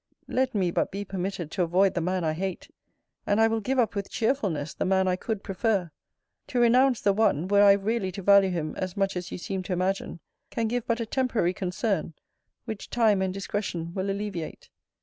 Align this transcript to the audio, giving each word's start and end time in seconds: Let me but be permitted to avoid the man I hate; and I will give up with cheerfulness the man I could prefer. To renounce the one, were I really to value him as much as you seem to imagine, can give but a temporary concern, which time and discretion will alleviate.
Let 0.27 0.55
me 0.55 0.71
but 0.71 0.89
be 0.89 1.05
permitted 1.05 1.51
to 1.51 1.61
avoid 1.61 1.93
the 1.93 2.01
man 2.01 2.23
I 2.23 2.33
hate; 2.33 2.67
and 3.27 3.39
I 3.39 3.47
will 3.47 3.59
give 3.61 3.77
up 3.77 3.93
with 3.93 4.09
cheerfulness 4.09 4.73
the 4.73 4.83
man 4.83 5.07
I 5.07 5.15
could 5.15 5.43
prefer. 5.43 5.91
To 6.47 6.59
renounce 6.59 7.01
the 7.01 7.13
one, 7.13 7.47
were 7.47 7.61
I 7.61 7.73
really 7.73 8.11
to 8.13 8.23
value 8.23 8.49
him 8.49 8.73
as 8.77 8.97
much 8.97 9.15
as 9.15 9.31
you 9.31 9.37
seem 9.37 9.61
to 9.61 9.73
imagine, 9.73 10.19
can 10.49 10.67
give 10.67 10.87
but 10.87 11.01
a 11.01 11.05
temporary 11.05 11.53
concern, 11.53 12.15
which 12.65 12.89
time 12.89 13.21
and 13.21 13.31
discretion 13.31 13.93
will 13.93 14.09
alleviate. 14.09 14.69